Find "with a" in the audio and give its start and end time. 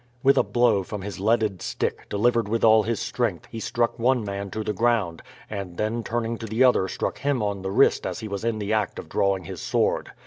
0.23-0.41